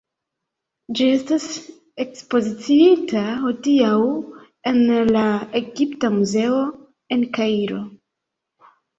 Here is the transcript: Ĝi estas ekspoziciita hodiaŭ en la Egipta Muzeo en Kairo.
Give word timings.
Ĝi 0.99 1.07
estas 1.15 1.43
ekspoziciita 2.05 3.21
hodiaŭ 3.41 3.97
en 4.71 4.79
la 5.17 5.25
Egipta 5.59 6.11
Muzeo 6.15 6.63
en 7.17 7.27
Kairo. 7.39 7.83